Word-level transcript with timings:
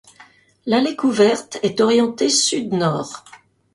L'allée 0.65 0.95
couverte 0.95 1.59
est 1.61 1.79
orientée 1.79 2.27
sud-nord. 2.29 3.23